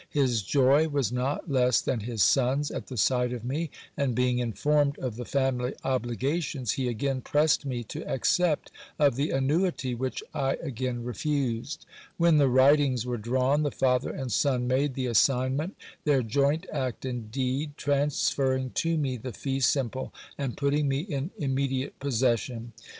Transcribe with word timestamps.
His 0.09 0.41
joy 0.41 0.87
was 0.87 1.11
not 1.11 1.47
less 1.47 1.79
than 1.79 1.99
his 1.99 2.23
son's 2.23 2.71
at 2.71 2.87
the 2.87 2.97
sight 2.97 3.31
of 3.31 3.45
me; 3.45 3.69
and 3.95 4.15
being 4.15 4.39
informed 4.39 4.97
of 4.97 5.15
the 5.15 5.25
family 5.25 5.75
obligations, 5.83 6.71
he 6.71 6.87
again 6.87 7.21
pressed 7.21 7.67
me 7.67 7.83
to 7.83 8.03
accept 8.11 8.71
of 8.97 9.15
the 9.15 9.29
annuity, 9.29 9.93
which 9.93 10.23
I 10.33 10.53
again 10.55 11.03
refused. 11.03 11.85
When 12.17 12.39
the 12.39 12.49
writings 12.49 13.05
were 13.05 13.17
drawn, 13.19 13.61
the 13.61 13.69
father 13.69 14.09
and 14.09 14.31
son 14.31 14.67
made 14.67 14.95
the 14.95 15.05
assignment 15.05 15.75
their 16.03 16.23
joint 16.23 16.65
act 16.73 17.05
and 17.05 17.31
deed, 17.31 17.77
transferring 17.77 18.71
to 18.71 18.97
me 18.97 19.17
the 19.17 19.33
fee 19.33 19.59
simple, 19.59 20.11
and 20.35 20.57
putting 20.57 20.87
me 20.87 21.01
in 21.01 21.29
immediate 21.37 21.99
possession. 21.99 22.73